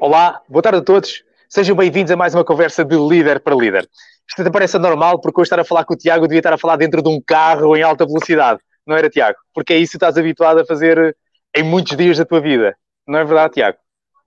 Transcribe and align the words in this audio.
Olá, 0.00 0.40
boa 0.48 0.62
tarde 0.62 0.78
a 0.78 0.82
todos. 0.82 1.24
Sejam 1.48 1.76
bem-vindos 1.76 2.10
a 2.10 2.16
mais 2.16 2.34
uma 2.34 2.44
conversa 2.44 2.84
de 2.84 2.96
líder 2.96 3.40
para 3.40 3.54
líder. 3.54 3.88
Isto 4.28 4.42
até 4.42 4.50
parece 4.50 4.78
normal, 4.78 5.20
porque 5.20 5.40
hoje 5.40 5.46
estar 5.46 5.60
a 5.60 5.64
falar 5.64 5.84
com 5.84 5.94
o 5.94 5.96
Tiago 5.96 6.26
devia 6.26 6.40
estar 6.40 6.52
a 6.52 6.58
falar 6.58 6.76
dentro 6.76 7.02
de 7.02 7.08
um 7.08 7.20
carro 7.20 7.76
em 7.76 7.82
alta 7.82 8.06
velocidade. 8.06 8.60
Não 8.86 8.96
era, 8.96 9.10
Tiago? 9.10 9.38
Porque 9.54 9.72
é 9.72 9.78
isso 9.78 9.92
que 9.92 9.96
estás 9.96 10.16
habituado 10.16 10.60
a 10.60 10.64
fazer 10.64 11.16
em 11.54 11.62
muitos 11.62 11.96
dias 11.96 12.18
da 12.18 12.24
tua 12.24 12.40
vida. 12.40 12.76
Não 13.06 13.18
é 13.18 13.24
verdade, 13.24 13.54
Tiago? 13.54 13.78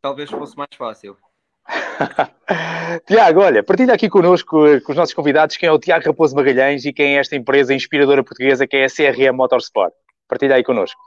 Talvez 0.02 0.30
fosse 0.30 0.56
mais 0.56 0.70
fácil. 0.78 1.18
Tiago, 3.08 3.42
olha, 3.42 3.64
partilha 3.64 3.94
aqui 3.94 4.08
connosco, 4.08 4.68
eh, 4.68 4.80
com 4.80 4.92
os 4.92 4.98
nossos 4.98 5.16
convidados, 5.16 5.58
quem 5.58 5.68
é 5.68 5.72
o 5.72 5.80
Tiago 5.80 6.06
Raposo 6.06 6.36
Magalhães 6.36 6.86
e 6.86 6.94
quem 6.94 7.18
é 7.18 7.20
esta 7.20 7.36
empresa 7.36 7.74
inspiradora 7.74 8.24
portuguesa 8.24 8.68
que 8.68 8.78
é 8.78 8.86
a 8.86 8.90
CRM 8.90 9.36
Motorsport. 9.36 9.94
Partilha 10.28 10.56
aí 10.56 10.64
connosco. 10.64 11.02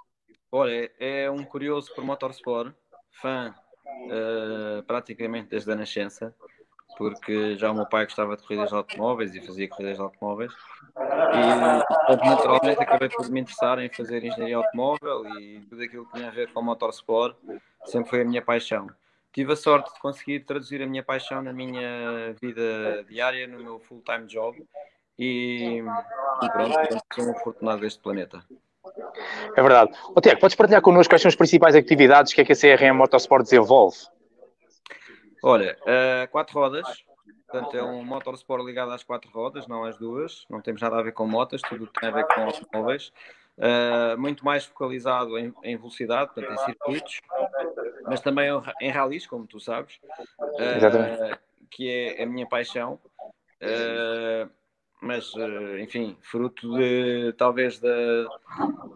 Olha, 0.51 0.91
é 0.99 1.31
um 1.31 1.45
curioso 1.45 1.95
por 1.95 2.05
Motorsport, 2.05 2.75
fã 3.23 3.55
uh, 4.07 4.83
praticamente 4.85 5.49
desde 5.49 5.71
a 5.73 5.77
nascença, 5.77 6.35
porque 6.97 7.57
já 7.57 7.71
o 7.71 7.75
meu 7.75 7.87
pai 7.87 8.05
gostava 8.05 8.37
de 8.37 8.43
corridas 8.43 8.71
de 8.71 8.75
automóveis 8.75 9.35
e 9.35 9.41
fazia 9.41 9.69
corridas 9.69 9.97
de 9.97 10.03
automóveis. 10.03 10.53
E 10.97 12.27
naturalmente 12.27 12.83
acabei 12.83 13.09
por 13.09 13.31
me 13.31 13.41
interessar 13.41 13.79
em 13.79 13.89
fazer 13.89 14.25
engenharia 14.25 14.57
automóvel 14.57 15.25
e 15.39 15.61
tudo 15.69 15.83
aquilo 15.83 16.07
que 16.07 16.15
tinha 16.15 16.29
a 16.29 16.33
ver 16.33 16.53
com 16.53 16.61
motorsport 16.63 17.37
sempre 17.85 18.11
foi 18.11 18.23
a 18.23 18.25
minha 18.25 18.43
paixão. 18.43 18.89
Tive 19.33 19.53
a 19.53 19.57
sorte 19.57 19.93
de 19.95 20.01
conseguir 20.01 20.41
traduzir 20.41 20.83
a 20.83 20.87
minha 20.87 21.03
paixão 21.03 21.41
na 21.43 21.53
minha 21.53 22.35
vida 22.41 23.05
diária, 23.09 23.47
no 23.47 23.63
meu 23.63 23.79
full-time 23.79 24.27
job 24.27 24.61
e, 25.19 25.79
e 26.43 26.51
pronto, 26.51 26.75
sou 27.15 27.27
um 27.27 27.31
afortunado 27.33 27.81
deste 27.81 28.01
planeta. 28.01 28.45
É 29.57 29.63
verdade. 29.63 29.93
O 30.15 30.21
Tiago, 30.21 30.41
podes 30.41 30.57
partilhar 30.57 30.83
connosco 30.83 31.11
quais 31.11 31.23
são 31.23 31.29
as 31.29 31.37
principais 31.37 31.75
atividades 31.75 32.33
que 32.33 32.41
a 32.41 32.45
CRM 32.45 32.97
Motorsport 32.97 33.43
desenvolve? 33.43 33.97
Olha, 35.43 35.77
uh, 35.83 36.29
quatro 36.31 36.59
rodas, 36.59 37.05
portanto 37.47 37.77
é 37.77 37.83
um 37.83 38.05
motorsport 38.05 38.65
ligado 38.65 38.93
às 38.93 39.05
quatro 39.05 39.31
rodas, 39.31 39.67
não 39.67 39.85
às 39.85 39.97
duas, 39.97 40.45
não 40.51 40.61
temos 40.61 40.81
nada 40.81 40.99
a 40.99 41.03
ver 41.03 41.13
com 41.13 41.27
motas, 41.27 41.63
tudo 41.63 41.87
tem 41.87 42.09
a 42.09 42.13
ver 42.13 42.27
com 42.27 42.43
automóveis. 42.43 43.13
Uh, 43.57 44.17
muito 44.17 44.45
mais 44.45 44.65
focalizado 44.65 45.37
em, 45.37 45.53
em, 45.65 45.77
velocidade, 45.77 46.33
portanto 46.33 46.61
em 46.61 46.65
circuitos, 46.65 47.21
mas 48.05 48.21
também 48.21 48.49
em 48.81 48.91
rallies, 48.91 49.27
como 49.27 49.49
tu 49.49 49.59
sabes, 49.59 49.99
uh, 50.39 51.39
que 51.69 51.91
é 51.91 52.23
a 52.23 52.27
minha 52.27 52.47
paixão. 52.47 53.01
Uh, 53.61 54.49
mas 55.01 55.33
eh, 55.37 55.81
enfim, 55.81 56.17
fruto 56.21 56.77
de 56.77 57.33
talvez 57.37 57.79
da, 57.79 57.89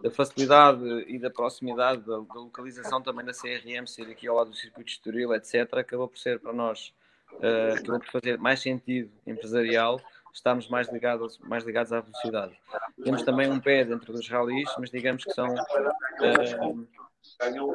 da 0.01 0.11
facilidade 0.11 0.83
e 1.07 1.17
da 1.17 1.29
proximidade 1.29 2.01
da, 2.01 2.17
da, 2.17 2.39
localização 2.39 3.01
também 3.01 3.25
da 3.25 3.31
CRM, 3.31 3.85
ser 3.87 4.09
aqui 4.09 4.27
ao 4.27 4.35
lado 4.35 4.49
do 4.49 4.55
circuito 4.55 4.87
de 4.87 4.91
Estoril, 4.91 5.33
etc., 5.33 5.73
acabou 5.77 6.07
por 6.07 6.17
ser 6.17 6.39
para 6.39 6.51
nós, 6.51 6.93
uh, 7.33 7.77
acabou 7.77 7.99
por 7.99 8.11
fazer 8.11 8.37
mais 8.37 8.61
sentido 8.61 9.09
empresarial, 9.25 10.01
estarmos 10.33 10.67
mais 10.67 10.91
ligados, 10.91 11.39
mais 11.39 11.63
ligados 11.63 11.93
à 11.93 12.01
velocidade. 12.01 12.53
Temos 13.01 13.23
também 13.23 13.49
um 13.49 13.59
pé 13.59 13.85
dentro 13.85 14.11
dos 14.11 14.27
rallies, 14.27 14.69
mas 14.77 14.89
digamos 14.89 15.23
que 15.23 15.31
são 15.31 15.47
uh, 15.47 16.87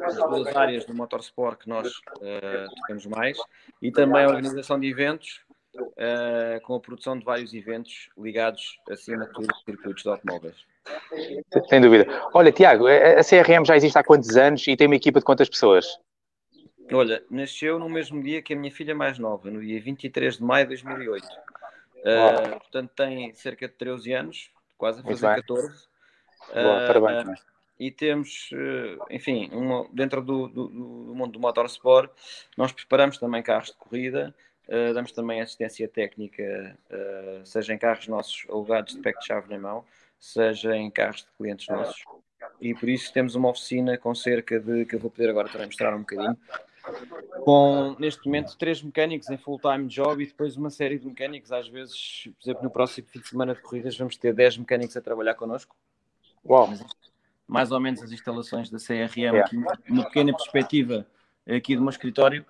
as 0.03 0.15
duas 0.15 0.55
áreas 0.55 0.85
do 0.85 0.93
motorsport 0.93 1.57
que 1.57 1.69
nós 1.69 1.87
uh, 1.87 2.75
tocamos 2.75 3.07
mais, 3.07 3.39
e 3.81 3.91
também 3.91 4.23
a 4.23 4.27
organização 4.27 4.79
de 4.79 4.87
eventos, 4.87 5.41
uh, 5.99 6.61
com 6.61 6.75
a 6.75 6.79
produção 6.79 7.17
de 7.17 7.25
vários 7.25 7.53
eventos 7.53 8.09
ligados, 8.17 8.79
acima 8.89 9.25
de 9.25 9.33
tudo, 9.33 9.53
circuitos 9.65 10.03
de 10.03 10.09
automóveis. 10.09 10.55
Sem 11.67 11.81
dúvida. 11.81 12.07
Olha, 12.33 12.51
Tiago, 12.51 12.87
a 12.87 13.23
CRM 13.23 13.65
já 13.65 13.75
existe 13.75 13.97
há 13.97 14.03
quantos 14.03 14.35
anos 14.37 14.65
e 14.67 14.75
tem 14.75 14.87
uma 14.87 14.95
equipa 14.95 15.19
de 15.19 15.25
quantas 15.25 15.49
pessoas? 15.49 15.99
Olha, 16.91 17.23
nasceu 17.29 17.77
no 17.77 17.87
mesmo 17.87 18.23
dia 18.23 18.41
que 18.41 18.53
a 18.53 18.55
minha 18.55 18.71
filha 18.71 18.95
mais 18.95 19.19
nova, 19.19 19.51
no 19.51 19.61
dia 19.61 19.79
23 19.79 20.37
de 20.37 20.43
maio 20.43 20.65
de 20.65 20.69
2008. 20.69 21.23
Uh, 21.23 21.29
eh, 22.03 22.49
portanto, 22.57 22.91
tem 22.95 23.33
cerca 23.35 23.67
de 23.67 23.73
13 23.75 24.13
anos, 24.13 24.51
quase 24.77 25.01
a 25.01 25.03
fazer 25.03 25.35
14. 25.35 25.87
Boa, 26.53 26.87
parabéns. 26.87 27.39
Uh, 27.39 27.43
e 27.79 27.91
temos, 27.91 28.49
enfim, 29.09 29.49
uma, 29.53 29.87
dentro 29.93 30.21
do, 30.21 30.49
do, 30.49 30.67
do, 30.67 31.15
mundo 31.15 31.31
do 31.31 31.39
motorsport, 31.39 32.11
nós 32.57 32.73
preparamos 32.73 33.17
também 33.17 33.41
carros 33.41 33.69
de 33.69 33.75
corrida, 33.75 34.35
Uh, 34.69 34.93
damos 34.93 35.11
também 35.11 35.41
assistência 35.41 35.87
técnica, 35.87 36.77
uh, 36.91 37.43
seja 37.43 37.73
em 37.73 37.77
carros 37.77 38.07
nossos 38.07 38.45
alugados 38.47 38.93
de 38.93 39.01
pack 39.01 39.19
de 39.19 39.25
chave 39.25 39.49
na 39.49 39.57
mão, 39.57 39.83
seja 40.19 40.77
em 40.77 40.91
carros 40.91 41.21
de 41.21 41.27
clientes 41.37 41.67
nossos. 41.67 42.03
E 42.61 42.75
por 42.75 42.87
isso 42.87 43.11
temos 43.11 43.33
uma 43.33 43.49
oficina 43.49 43.97
com 43.97 44.13
cerca 44.13 44.59
de, 44.59 44.85
que 44.85 44.93
eu 44.93 44.99
vou 44.99 45.09
poder 45.09 45.31
agora 45.31 45.49
também 45.49 45.65
mostrar 45.65 45.95
um 45.95 46.01
bocadinho, 46.01 46.37
com 47.43 47.95
neste 47.97 48.23
momento 48.27 48.55
três 48.59 48.83
mecânicos 48.83 49.27
em 49.31 49.37
full-time 49.37 49.87
job 49.87 50.21
e 50.21 50.27
depois 50.27 50.55
uma 50.55 50.69
série 50.69 50.99
de 50.99 51.07
mecânicos. 51.07 51.51
Às 51.51 51.67
vezes, 51.67 52.29
por 52.37 52.43
exemplo, 52.43 52.63
no 52.63 52.69
próximo 52.69 53.07
fim 53.07 53.19
de 53.21 53.27
semana 53.27 53.55
de 53.55 53.61
corridas, 53.61 53.97
vamos 53.97 54.17
ter 54.17 54.35
10 54.35 54.59
mecânicos 54.59 54.95
a 54.95 55.01
trabalhar 55.01 55.33
connosco. 55.33 55.75
Uau! 56.45 56.69
Mais 57.47 57.71
ou 57.71 57.79
menos 57.79 58.03
as 58.03 58.11
instalações 58.11 58.69
da 58.69 58.77
CRM, 58.77 59.17
yeah. 59.17 59.39
aqui, 59.39 59.57
uma 59.89 60.03
pequena 60.03 60.31
perspectiva 60.31 61.07
aqui 61.47 61.75
do 61.75 61.81
meu 61.81 61.89
escritório. 61.89 62.45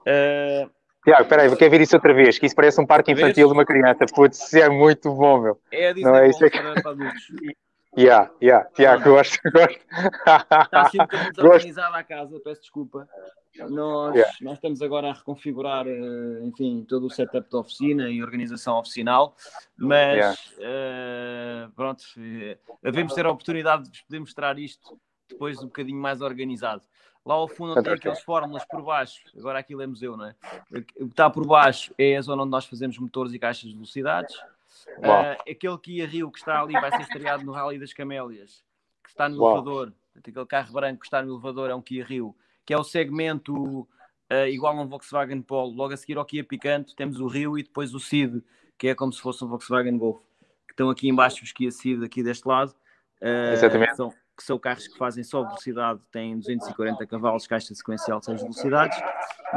Uh, 0.00 0.68
Tiago, 1.02 1.28
peraí, 1.28 1.46
eu 1.46 1.56
quero 1.56 1.70
ver 1.70 1.80
isso 1.80 1.96
outra 1.96 2.12
vez, 2.12 2.38
que 2.38 2.46
isso 2.46 2.54
parece 2.54 2.80
um 2.80 2.86
parque 2.86 3.12
infantil 3.12 3.48
de 3.48 3.54
uma 3.54 3.64
criança. 3.64 4.04
Putz, 4.14 4.46
isso 4.46 4.58
é 4.58 4.68
muito 4.68 5.14
bom, 5.14 5.40
meu. 5.40 5.60
É 5.72 5.88
a 5.88 5.92
Disney 5.92 6.10
não 6.10 6.18
é 6.18 6.28
isso 6.28 6.44
é 6.44 6.50
que... 6.50 6.58
para 6.58 6.90
adultos. 6.90 7.26
Yeah, 7.98 8.30
yeah, 8.40 8.68
Tiago, 8.70 9.02
gosto, 9.02 9.40
gosto. 9.50 9.80
Está 9.90 10.68
assim 10.72 10.98
um 11.00 11.06
bocadinho 11.06 11.32
desorganizada 11.32 11.96
a 11.96 12.04
casa, 12.04 12.38
peço 12.38 12.60
desculpa. 12.60 13.08
Nós, 13.68 14.14
yeah. 14.14 14.32
nós 14.42 14.54
estamos 14.54 14.80
agora 14.80 15.10
a 15.10 15.12
reconfigurar, 15.12 15.86
eh, 15.88 16.40
enfim, 16.44 16.86
todo 16.88 17.06
o 17.06 17.10
setup 17.10 17.50
da 17.50 17.58
oficina 17.58 18.08
e 18.08 18.22
organização 18.22 18.78
oficinal, 18.78 19.34
mas 19.76 20.38
yeah. 20.58 21.66
uh, 21.66 21.72
pronto, 21.72 22.04
eh, 22.16 22.56
devemos 22.80 23.12
ter 23.12 23.26
a 23.26 23.30
oportunidade 23.30 23.90
de 23.90 24.04
poder 24.04 24.20
mostrar 24.20 24.56
isto 24.56 24.96
depois 25.28 25.58
um 25.58 25.66
bocadinho 25.66 26.00
mais 26.00 26.20
organizado. 26.20 26.82
Lá 27.24 27.34
ao 27.34 27.46
fundo 27.46 27.80
tem 27.82 27.92
aquelas 27.92 28.22
fórmulas 28.22 28.64
por 28.64 28.82
baixo, 28.82 29.20
agora 29.36 29.58
aquilo 29.58 29.82
é 29.82 29.86
museu, 29.86 30.16
não 30.16 30.26
é? 30.26 30.34
O 30.70 30.82
que 30.82 31.04
está 31.04 31.28
por 31.28 31.46
baixo 31.46 31.94
é 31.98 32.16
a 32.16 32.22
zona 32.22 32.42
onde 32.42 32.50
nós 32.50 32.64
fazemos 32.64 32.98
motores 32.98 33.32
e 33.34 33.38
caixas 33.38 33.68
de 33.68 33.74
velocidades. 33.74 34.34
Uh, 34.98 35.50
aquele 35.50 35.78
Kia 35.78 36.06
Rio 36.06 36.30
que 36.30 36.38
está 36.38 36.60
ali 36.60 36.72
vai 36.72 36.90
ser 36.90 37.02
estreado 37.02 37.44
no 37.44 37.52
Rally 37.52 37.78
das 37.78 37.92
Camélias, 37.92 38.64
que 39.02 39.10
está 39.10 39.28
no 39.28 39.38
Uau. 39.38 39.52
elevador. 39.52 39.92
Aquele 40.16 40.46
carro 40.46 40.72
branco 40.72 41.00
que 41.00 41.06
está 41.06 41.22
no 41.22 41.34
elevador 41.34 41.70
é 41.70 41.74
um 41.74 41.82
Kia 41.82 42.04
Rio, 42.04 42.34
que 42.64 42.72
é 42.72 42.78
o 42.78 42.84
segmento 42.84 43.80
uh, 44.30 44.46
igual 44.48 44.76
a 44.78 44.82
um 44.82 44.88
Volkswagen 44.88 45.42
Polo. 45.42 45.74
Logo 45.74 45.92
a 45.92 45.96
seguir 45.96 46.16
ao 46.16 46.24
Kia 46.24 46.42
Picanto 46.42 46.94
temos 46.96 47.20
o 47.20 47.26
Rio 47.26 47.58
e 47.58 47.62
depois 47.62 47.94
o 47.94 48.00
Cid, 48.00 48.42
que 48.78 48.88
é 48.88 48.94
como 48.94 49.12
se 49.12 49.20
fosse 49.20 49.44
um 49.44 49.48
Volkswagen 49.48 49.98
Golf. 49.98 50.22
Que 50.66 50.72
estão 50.72 50.88
aqui 50.88 51.08
embaixo 51.08 51.44
os 51.44 51.52
Kia 51.52 51.70
Ceed 51.70 52.02
aqui 52.02 52.22
deste 52.22 52.46
lado. 52.48 52.74
Uh, 53.20 53.52
Exatamente. 53.52 53.96
São, 53.96 54.12
que 54.36 54.42
são 54.42 54.58
carros 54.58 54.88
que 54.88 54.96
fazem 54.96 55.22
só 55.22 55.42
velocidade, 55.42 56.00
têm 56.10 56.38
240 56.38 57.06
cavalos, 57.06 57.46
caixa 57.46 57.74
sequencial 57.74 58.20
de 58.20 58.26
6 58.26 58.42
velocidades. 58.42 58.98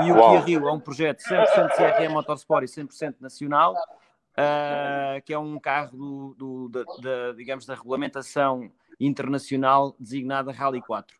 E 0.05 0.11
o 0.11 0.15
Uau. 0.15 0.31
Kia 0.31 0.39
Rio 0.39 0.67
é 0.67 0.71
um 0.71 0.79
projeto 0.79 1.19
100% 1.19 1.69
CRM 1.75 2.11
Motorsport 2.11 2.63
e 2.63 2.67
100% 2.67 3.15
nacional, 3.19 3.73
uh, 3.73 5.21
que 5.25 5.33
é 5.33 5.39
um 5.39 5.59
carro 5.59 5.97
do, 5.97 6.35
do 6.37 6.69
da, 6.69 6.83
da, 7.01 7.31
digamos, 7.33 7.65
da 7.65 7.75
regulamentação 7.75 8.71
internacional 8.99 9.95
designada 9.99 10.51
Rally 10.51 10.81
4. 10.81 11.15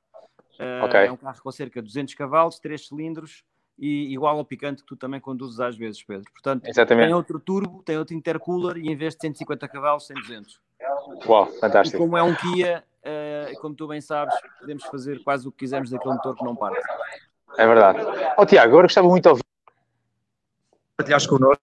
Uh, 0.60 0.86
okay. 0.86 1.08
É 1.08 1.12
um 1.12 1.18
carro 1.18 1.42
com 1.42 1.52
cerca 1.52 1.82
de 1.82 1.88
200 1.88 2.14
cavalos, 2.16 2.60
3 2.60 2.88
cilindros 2.88 3.44
e 3.78 4.14
igual 4.14 4.38
ao 4.38 4.46
picante 4.46 4.82
que 4.82 4.88
tu 4.88 4.96
também 4.96 5.20
conduzes 5.20 5.60
às 5.60 5.76
vezes, 5.76 6.04
Pedro. 6.04 6.30
Portanto, 6.32 6.68
Exatamente. 6.68 7.08
tem 7.08 7.16
outro 7.16 7.40
turbo, 7.40 7.82
tem 7.84 7.98
outro 7.98 8.16
intercooler 8.16 8.78
e 8.78 8.92
em 8.92 8.96
vez 8.96 9.16
de 9.16 9.22
150 9.22 9.68
cavalos, 9.68 10.08
tem 10.08 10.16
200. 10.16 10.62
Uau, 11.26 11.48
fantástico. 11.60 11.98
E 11.98 12.00
como 12.00 12.18
é 12.18 12.24
um 12.24 12.36
Kia, 12.36 12.84
uh, 13.52 13.62
como 13.62 13.76
tu 13.76 13.88
bem 13.88 14.02
sabes, 14.02 14.36
podemos 14.60 14.84
fazer 14.86 15.24
quase 15.24 15.48
o 15.48 15.52
que 15.52 15.60
quisermos 15.60 15.90
daquele 15.90 16.14
motor 16.14 16.36
que 16.36 16.44
não 16.44 16.56
parte. 16.56 16.82
É 17.58 17.68
verdade. 17.68 18.00
Oh, 18.38 18.46
Tiago, 18.46 18.70
agora 18.70 18.88
gostava 18.88 19.08
muito 19.08 19.24
de 19.24 19.30
ouvir. 19.30 19.44
Partilhaste 20.98 21.30
connosco. 21.30 21.62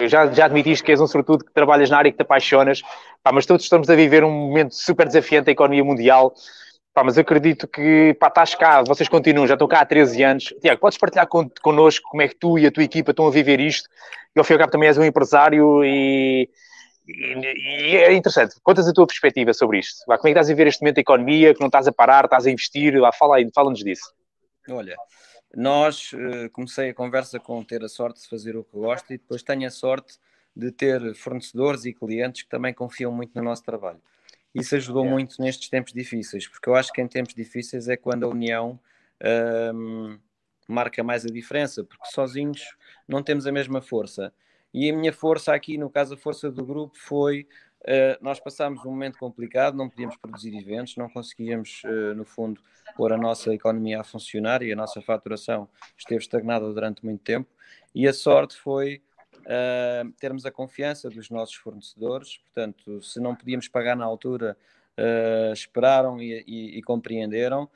Já, 0.00 0.26
já 0.32 0.46
admitiste 0.46 0.84
que 0.84 0.90
és 0.90 1.00
um 1.00 1.06
sortudo 1.06 1.44
que 1.44 1.52
trabalhas 1.52 1.88
na 1.90 1.98
área 1.98 2.10
que 2.10 2.16
te 2.16 2.22
apaixonas, 2.22 2.82
pá, 3.22 3.30
mas 3.30 3.46
todos 3.46 3.62
estamos 3.62 3.88
a 3.88 3.94
viver 3.94 4.24
um 4.24 4.30
momento 4.30 4.74
super 4.74 5.06
desafiante 5.06 5.46
da 5.46 5.52
economia 5.52 5.84
mundial. 5.84 6.34
Pá, 6.92 7.04
mas 7.04 7.16
acredito 7.16 7.66
que 7.68 8.14
pá, 8.20 8.26
estás 8.26 8.54
cá, 8.54 8.82
vocês 8.82 9.08
continuam, 9.08 9.46
já 9.46 9.54
estão 9.54 9.68
cá 9.68 9.80
há 9.80 9.86
13 9.86 10.22
anos. 10.22 10.54
Tiago, 10.60 10.80
podes 10.80 10.98
partilhar 10.98 11.26
con 11.26 11.48
connosco 11.62 12.08
como 12.10 12.22
é 12.22 12.28
que 12.28 12.34
tu 12.34 12.58
e 12.58 12.66
a 12.66 12.72
tua 12.72 12.82
equipa 12.82 13.12
estão 13.12 13.26
a 13.26 13.30
viver 13.30 13.60
isto? 13.60 13.88
E 14.34 14.38
ao 14.38 14.44
fim 14.44 14.54
e 14.54 14.56
ao 14.56 14.60
cabo 14.60 14.72
também 14.72 14.88
és 14.88 14.98
um 14.98 15.04
empresário 15.04 15.84
e, 15.84 16.50
e, 17.06 17.92
e 17.92 17.96
é 17.96 18.12
interessante. 18.12 18.54
Contas 18.62 18.88
a 18.88 18.92
tua 18.92 19.06
perspectiva 19.06 19.52
sobre 19.52 19.78
isto. 19.78 20.04
Como 20.04 20.14
é 20.14 20.20
que 20.20 20.28
estás 20.28 20.50
a 20.50 20.54
ver 20.54 20.66
este 20.66 20.82
momento 20.82 20.96
da 20.96 21.00
economia, 21.00 21.54
que 21.54 21.60
não 21.60 21.68
estás 21.68 21.86
a 21.86 21.92
parar, 21.92 22.24
estás 22.24 22.46
a 22.46 22.50
investir? 22.50 22.94
Lá, 22.98 23.12
fala 23.12 23.36
aí, 23.36 23.50
fala-nos 23.54 23.80
disso. 23.80 24.12
Olha, 24.68 24.96
nós 25.54 26.12
uh, 26.12 26.50
comecei 26.52 26.90
a 26.90 26.94
conversa 26.94 27.38
com 27.38 27.62
ter 27.64 27.82
a 27.82 27.88
sorte 27.88 28.22
de 28.22 28.28
fazer 28.28 28.56
o 28.56 28.64
que 28.64 28.76
gosto 28.76 29.12
e 29.12 29.18
depois 29.18 29.42
tenho 29.42 29.66
a 29.66 29.70
sorte 29.70 30.18
de 30.54 30.70
ter 30.70 31.14
fornecedores 31.14 31.84
e 31.84 31.92
clientes 31.92 32.42
que 32.42 32.48
também 32.48 32.72
confiam 32.72 33.10
muito 33.10 33.32
no 33.34 33.42
nosso 33.42 33.62
trabalho. 33.64 34.00
Isso 34.54 34.76
ajudou 34.76 35.04
muito 35.04 35.40
nestes 35.40 35.68
tempos 35.68 35.92
difíceis, 35.92 36.46
porque 36.46 36.68
eu 36.68 36.74
acho 36.74 36.92
que 36.92 37.00
em 37.00 37.08
tempos 37.08 37.34
difíceis 37.34 37.88
é 37.88 37.96
quando 37.96 38.24
a 38.24 38.28
união 38.28 38.78
um, 39.74 40.18
marca 40.68 41.02
mais 41.02 41.24
a 41.24 41.28
diferença, 41.28 41.82
porque 41.82 42.04
sozinhos 42.06 42.76
não 43.08 43.22
temos 43.22 43.46
a 43.46 43.52
mesma 43.52 43.80
força. 43.80 44.32
E 44.72 44.90
a 44.90 44.96
minha 44.96 45.12
força 45.12 45.54
aqui, 45.54 45.76
no 45.76 45.90
caso, 45.90 46.14
a 46.14 46.16
força 46.16 46.50
do 46.50 46.64
grupo 46.64 46.96
foi. 46.96 47.46
Uh, 47.82 48.16
nós 48.20 48.38
passámos 48.38 48.84
um 48.84 48.90
momento 48.90 49.18
complicado, 49.18 49.76
não 49.76 49.90
podíamos 49.90 50.16
produzir 50.16 50.56
eventos, 50.56 50.96
não 50.96 51.08
conseguíamos, 51.08 51.82
uh, 51.84 52.14
no 52.14 52.24
fundo, 52.24 52.62
pôr 52.96 53.12
a 53.12 53.18
nossa 53.18 53.52
economia 53.52 54.00
a 54.00 54.04
funcionar 54.04 54.62
e 54.62 54.72
a 54.72 54.76
nossa 54.76 55.02
faturação 55.02 55.68
esteve 55.98 56.20
estagnada 56.20 56.72
durante 56.72 57.04
muito 57.04 57.22
tempo. 57.22 57.50
E 57.92 58.06
a 58.06 58.12
sorte 58.12 58.56
foi 58.56 59.02
uh, 59.40 60.12
termos 60.20 60.46
a 60.46 60.50
confiança 60.52 61.10
dos 61.10 61.28
nossos 61.28 61.56
fornecedores, 61.56 62.38
portanto, 62.38 63.02
se 63.02 63.18
não 63.18 63.34
podíamos 63.34 63.66
pagar 63.68 63.96
na 63.96 64.04
altura, 64.04 64.56
esperaram 65.54 66.20
e, 66.20 66.44
e, 66.46 66.78
e 66.78 66.82
compreenderam. 66.82 67.68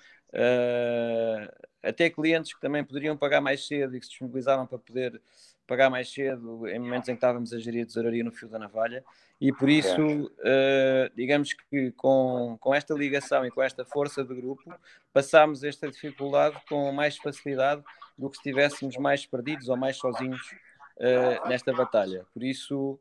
até 1.82 2.10
clientes 2.10 2.54
que 2.54 2.60
também 2.60 2.84
poderiam 2.84 3.16
pagar 3.16 3.40
mais 3.40 3.66
cedo 3.66 3.96
e 3.96 3.98
que 3.98 4.04
se 4.04 4.10
disponibilizavam 4.10 4.66
para 4.66 4.78
poder 4.78 5.20
pagar 5.66 5.90
mais 5.90 6.12
cedo 6.12 6.66
em 6.68 6.78
momentos 6.78 7.08
em 7.08 7.12
que 7.12 7.18
estávamos 7.18 7.52
a 7.52 7.58
gerir 7.58 7.82
a 7.82 7.86
tesouraria 7.86 8.22
no 8.22 8.32
fio 8.32 8.48
da 8.48 8.58
navalha 8.58 9.04
e 9.40 9.52
por 9.52 9.68
isso 9.68 10.26
uh, 10.26 11.10
digamos 11.14 11.52
que 11.52 11.90
com, 11.92 12.56
com 12.60 12.74
esta 12.74 12.94
ligação 12.94 13.44
e 13.44 13.50
com 13.50 13.62
esta 13.62 13.84
força 13.84 14.24
do 14.24 14.34
grupo 14.34 14.72
passámos 15.12 15.62
esta 15.62 15.90
dificuldade 15.90 16.56
com 16.68 16.90
mais 16.92 17.16
facilidade 17.16 17.82
do 18.16 18.30
que 18.30 18.36
se 18.36 18.40
estivéssemos 18.40 18.96
mais 18.96 19.26
perdidos 19.26 19.68
ou 19.68 19.76
mais 19.76 19.96
sozinhos 19.96 20.40
uh, 20.96 21.48
nesta 21.48 21.72
batalha. 21.72 22.24
Por 22.32 22.42
isso 22.42 22.98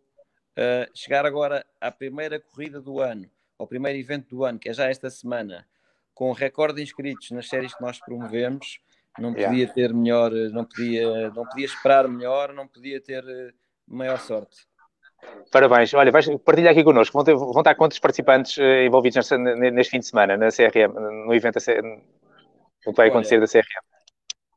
uh, 0.58 0.92
chegar 0.94 1.26
agora 1.26 1.66
à 1.80 1.92
primeira 1.92 2.40
corrida 2.40 2.82
do 2.82 3.00
ano, 3.00 3.30
ao 3.58 3.68
primeiro 3.68 3.98
evento 3.98 4.30
do 4.30 4.44
ano, 4.44 4.60
que 4.60 4.70
é 4.70 4.74
já 4.74 4.90
esta 4.90 5.10
semana, 5.10 5.66
com 6.14 6.32
recorde 6.32 6.78
de 6.78 6.84
inscritos 6.84 7.32
nas 7.32 7.48
séries 7.48 7.74
que 7.74 7.82
nós 7.82 8.00
promovemos, 8.00 8.80
não 9.18 9.34
podia 9.34 9.50
yeah. 9.50 9.74
ter 9.74 9.94
melhor, 9.94 10.32
não 10.32 10.66
podia, 10.66 11.30
não 11.30 11.46
podia 11.46 11.66
esperar 11.66 12.08
melhor, 12.08 12.54
não 12.54 12.68
podia 12.68 13.02
ter 13.02 13.24
eh, 13.28 13.52
maior 13.88 14.20
sorte. 14.20 14.58
Parabéns. 15.52 15.94
Olha, 15.94 16.12
vais 16.12 16.28
partilhar 16.44 16.72
aqui 16.72 16.84
connosco. 16.84 17.14
Vão, 17.14 17.24
ter, 17.24 17.36
vão 17.36 17.60
estar 17.60 17.76
quantos 17.76 17.98
participantes 18.00 18.58
uh, 18.58 18.86
envolvidos 18.86 19.16
neste, 19.16 19.38
neste, 19.38 19.92
fim 19.92 20.00
de 20.00 20.06
semana, 20.06 20.38
na 20.38 20.50
CRM, 20.50 20.94
no 21.26 21.34
evento 21.34 21.60
no 22.86 22.92
que 22.92 22.98
vai 22.98 23.08
acontecer 23.08 23.36
Olha, 23.36 23.46
da 23.46 23.52
CRM? 23.52 23.96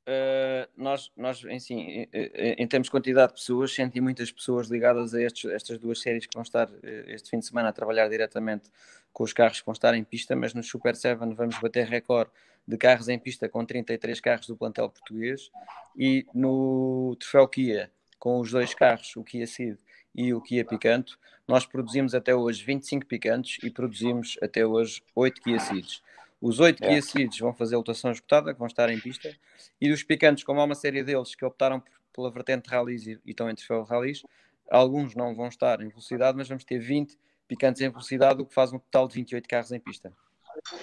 Uh, 0.09 0.69
nós, 0.77 1.11
nós 1.17 1.45
em, 1.45 1.59
sim, 1.59 2.07
em, 2.13 2.67
termos 2.67 2.87
de 2.87 2.91
quantidade 2.91 3.29
de 3.29 3.35
pessoas, 3.39 3.75
senti 3.75 4.01
muitas 4.01 4.33
pessoas 4.33 4.69
ligadas 4.69 5.15
a 5.15 5.23
estes, 5.23 5.51
estas 5.51 5.79
duas 5.79 6.01
séries 6.01 6.27
que 6.27 6.35
vão 6.35 6.43
estar 6.43 6.69
este 7.07 7.31
fim 7.31 7.39
de 7.39 7.47
semana 7.47 7.69
a 7.69 7.73
trabalhar 7.73 8.09
diretamente 8.09 8.71
com 9.13 9.23
os 9.23 9.33
carros 9.33 9.61
que 9.61 9.67
vão 9.67 9.73
estar 9.73 9.95
em 9.95 10.05
pista, 10.05 10.35
mas 10.35 10.55
no 10.55 10.63
Super 10.63 10.97
7 10.97 11.19
vamos 11.19 11.59
bater 11.61 11.87
recorde 11.87 12.31
de 12.69 12.77
carros 12.77 13.09
em 13.09 13.19
pista 13.19 13.49
com 13.49 13.65
33 13.65 14.21
carros 14.21 14.47
do 14.47 14.55
plantel 14.55 14.91
português 14.91 15.51
e 15.97 16.27
no 16.35 17.17
troféu 17.19 17.49
Kia, 17.49 17.91
com 18.19 18.39
os 18.41 18.51
dois 18.51 18.75
carros, 18.75 19.17
o 19.17 19.25
Kia 19.25 19.47
Ceed 19.47 19.79
e 20.15 20.35
o 20.35 20.41
Kia 20.43 20.67
Picanto, 20.67 21.19
nós 21.47 21.65
produzimos 21.65 22.15
até 22.15 22.35
hoje 22.35 22.63
25 22.63 23.07
Picantos 23.07 23.57
e 23.63 23.71
produzimos 23.71 24.37
até 24.43 24.67
hoje 24.67 25.03
8 25.15 25.41
Kia 25.41 25.59
Ceeds. 25.59 26.03
Os 26.43 26.61
8 26.61 26.85
é. 26.85 26.89
Kia 26.89 27.01
Ceeds 27.01 27.39
vão 27.39 27.55
fazer 27.55 27.75
lotação 27.75 28.13
esgotada, 28.13 28.53
que 28.53 28.59
vão 28.59 28.67
estar 28.67 28.91
em 28.91 29.01
pista, 29.01 29.35
e 29.81 29.89
dos 29.89 30.03
Picantos, 30.03 30.45
como 30.45 30.61
há 30.61 30.65
uma 30.65 30.75
série 30.75 31.03
deles 31.03 31.35
que 31.35 31.47
optaram 31.47 31.83
pela 32.13 32.31
vertente 32.31 32.69
rallies 32.69 33.07
e, 33.07 33.19
e 33.25 33.31
estão 33.31 33.49
em 33.49 33.55
troféu 33.55 33.83
rallies, 33.85 34.23
alguns 34.71 35.15
não 35.15 35.35
vão 35.35 35.49
estar 35.49 35.81
em 35.81 35.89
velocidade, 35.89 36.37
mas 36.37 36.47
vamos 36.47 36.65
ter 36.65 36.79
20 36.79 37.19
Picantos 37.49 37.81
em 37.81 37.89
velocidade, 37.89 38.43
o 38.43 38.45
que 38.45 38.53
faz 38.53 38.75
um 38.75 38.79
total 38.79 39.09
de 39.09 39.15
28 39.15 39.49
carros 39.49 39.73
em 39.73 39.81
pista. 39.81 40.13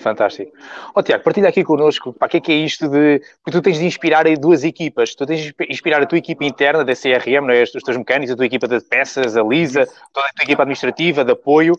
Fantástico. 0.01 0.51
Ó 0.95 1.00
oh, 1.00 1.04
Tiago, 1.04 1.24
partilha 1.24 1.50
aqui 1.50 1.63
connosco, 1.63 2.13
para 2.13 2.27
que 2.30 2.38
é 2.38 2.42
que 2.42 2.51
é 2.51 2.56
isto 2.56 2.88
de. 2.88 3.22
Porque 3.44 3.57
tu 3.57 3.62
tens 3.62 3.77
de 3.77 3.86
inspirar 3.86 4.25
duas 4.38 4.63
equipas, 4.63 5.16
tu 5.16 5.25
tens 5.25 5.42
de 5.42 5.56
inspirar 5.69 6.01
a 6.01 6.06
tua 6.06 6.18
equipa 6.18 6.44
interna 6.44 6.83
da 6.83 6.94
CRM, 6.94 7.50
é? 7.51 7.63
os 7.63 7.72
teus 7.72 7.98
mecânicos, 7.98 8.31
a 8.31 8.36
tua 8.36 8.45
equipa 8.45 8.68
de 8.68 8.80
peças, 8.81 9.36
a 9.38 9.44
Lisa, 9.44 9.86
toda 10.13 10.27
a 10.27 10.33
tua 10.33 10.44
equipa 10.44 10.63
administrativa, 10.63 11.24
de 11.24 11.31
apoio, 11.31 11.75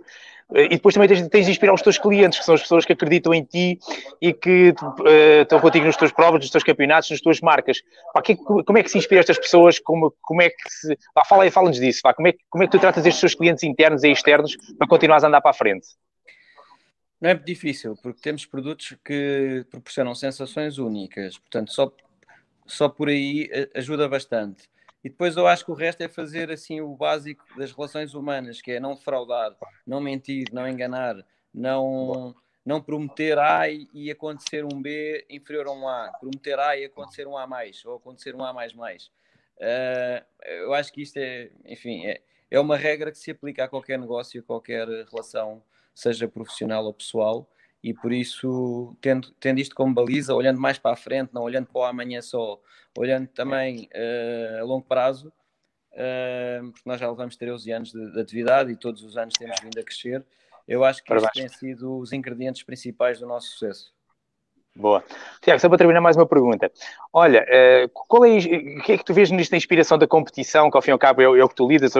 eh, 0.55 0.67
e 0.67 0.69
depois 0.71 0.95
também 0.95 1.09
tens, 1.09 1.27
tens, 1.29 1.47
de 1.47 1.51
inspirar 1.51 1.75
os 1.75 1.83
teus 1.83 1.99
clientes, 1.99 2.39
que 2.39 2.45
são 2.45 2.55
as 2.55 2.63
pessoas 2.63 2.85
que 2.85 2.93
acreditam 2.93 3.35
em 3.35 3.43
ti 3.43 3.79
e 4.21 4.33
que 4.33 4.71
uh, 4.71 5.43
estão 5.43 5.59
contigo 5.59 5.87
nas 5.87 5.97
tuas 5.97 6.13
provas, 6.13 6.41
nos 6.41 6.51
teus 6.51 6.65
campeonatos, 6.65 7.11
nas 7.11 7.21
tuas 7.21 7.41
marcas. 7.41 7.79
Pá, 8.13 8.23
que, 8.23 8.37
como 8.37 8.79
é 8.79 8.83
que 8.83 8.91
se 8.91 8.99
inspira 8.99 9.21
estas 9.21 9.39
pessoas? 9.39 9.79
Como, 9.79 10.15
como 10.23 10.43
é 10.43 10.51
que 10.51 10.69
se. 10.69 10.97
Pá, 11.15 11.25
fala 11.25 11.51
fala-nos 11.51 11.81
disso. 11.81 12.01
Pá, 12.03 12.15
como, 12.15 12.29
é, 12.29 12.35
como 12.49 12.63
é 12.63 12.67
que 12.67 12.73
tu 12.73 12.79
tratas 12.79 13.05
estes 13.05 13.21
teus 13.21 13.35
clientes 13.35 13.65
internos 13.65 14.05
e 14.05 14.11
externos 14.11 14.57
para 14.79 14.87
continuares 14.87 15.25
a 15.25 15.29
andar 15.29 15.41
para 15.41 15.51
a 15.51 15.55
frente? 15.55 15.87
Não 17.26 17.32
é 17.32 17.34
difícil, 17.34 17.96
porque 17.96 18.20
temos 18.20 18.46
produtos 18.46 18.96
que 19.05 19.67
proporcionam 19.69 20.14
sensações 20.14 20.78
únicas, 20.78 21.37
portanto, 21.37 21.73
só, 21.73 21.93
só 22.64 22.88
por 22.88 23.08
aí 23.08 23.50
eh, 23.50 23.69
ajuda 23.75 24.08
bastante. 24.08 24.70
E 25.02 25.11
depois 25.11 25.37
eu 25.37 25.44
acho 25.44 25.64
que 25.64 25.73
o 25.73 25.75
resto 25.75 26.02
é 26.02 26.08
fazer 26.08 26.52
assim 26.52 26.81
o 26.81 26.94
básico 26.94 27.44
das 27.58 27.73
relações 27.73 28.14
humanas, 28.14 28.62
que 28.62 28.70
é 28.70 28.78
não 28.78 28.96
fraudar, 28.96 29.56
não 29.84 30.00
mentir, 30.00 30.46
não 30.52 30.69
enganar, 30.69 31.17
não, 31.52 32.32
não 32.64 32.81
prometer 32.81 33.37
A 33.40 33.69
e 33.69 34.08
acontecer 34.08 34.64
um 34.64 34.81
B 34.81 35.26
inferior 35.28 35.67
a 35.67 35.73
um 35.73 35.88
A, 35.88 36.12
prometer 36.20 36.61
A 36.61 36.76
e 36.76 36.84
acontecer 36.84 37.26
um 37.26 37.37
A 37.37 37.44
mais, 37.44 37.84
ou 37.84 37.96
acontecer 37.96 38.37
um 38.37 38.44
A 38.44 38.52
mais 38.52 38.73
mais. 38.73 39.06
Uh, 39.56 40.25
eu 40.44 40.73
acho 40.73 40.93
que 40.93 41.02
isto 41.02 41.17
é, 41.17 41.50
enfim, 41.64 42.06
é, 42.06 42.20
é 42.49 42.61
uma 42.61 42.76
regra 42.76 43.11
que 43.11 43.19
se 43.19 43.32
aplica 43.32 43.64
a 43.64 43.69
qualquer 43.69 43.99
negócio, 43.99 44.40
a 44.40 44.44
qualquer 44.44 44.87
relação 44.87 45.61
seja 45.97 46.29
profissional 46.29 46.85
ou 46.85 46.93
pessoal, 46.93 47.51
e 47.83 47.95
por 47.95 48.13
isso, 48.13 48.95
tendo, 49.01 49.31
tendo 49.41 49.59
isto 49.61 49.75
como 49.75 49.95
baliza, 49.95 50.35
olhando 50.35 50.61
mais 50.61 50.79
para 50.79 50.93
a 50.93 50.97
frente, 50.97 51.33
não 51.33 51.43
olhando 51.43 51.67
para 51.67 51.81
o 51.81 51.85
amanhã 51.85 52.21
só, 52.21 52.61
olhando 52.99 53.29
também 53.29 53.89
uh, 53.95 54.61
a 54.61 54.65
longo 54.65 54.85
prazo, 54.85 55.33
uh, 55.93 56.71
porque 56.71 56.83
nós 56.89 57.01
já 57.01 57.09
levamos 57.09 57.37
13 57.37 57.73
anos 57.73 57.93
de, 57.93 58.13
de, 58.13 58.21
atividade 58.21 58.71
e 58.71 58.77
todos 58.77 59.03
os 59.03 59.17
anos 59.17 59.35
temos 59.39 59.57
vindo 59.63 59.79
a 59.79 59.83
crescer, 59.83 60.23
eu 60.69 60.85
acho 60.85 61.03
que 61.03 61.15
isto 61.15 61.29
têm 61.33 61.49
sido 61.49 61.99
os 61.99 62.13
ingredientes 62.13 62.63
principais 62.63 63.21
do 63.21 63.27
nosso 63.27 63.49
sucesso. 63.49 63.96
Boa. 64.76 65.02
Tiago, 65.40 65.58
só 65.58 65.69
para 65.70 65.78
terminar 65.78 66.02
mais 66.02 66.17
uma 66.17 66.26
pergunta. 66.26 66.70
Olha, 67.11 67.46
uh, 67.49 67.88
qual 67.94 68.26
é, 68.26 68.37
o 68.37 68.82
que 68.82 68.93
é 68.93 68.99
que 68.99 69.05
tu 69.05 69.14
vês 69.14 69.31
nesta 69.31 69.56
inspiração 69.56 69.96
da 69.96 70.06
competição, 70.06 70.70
que 70.70 70.76
ao 70.76 70.82
fim 70.82 70.90
e 70.90 70.93
ao 70.93 70.99
cabo 70.99 71.23
é, 71.23 71.25
é 71.25 71.44
o 71.44 71.49
que 71.49 71.55
tu 71.55 71.67
lidas, 71.67 71.94